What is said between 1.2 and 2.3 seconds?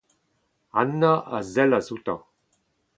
a sellas outañ.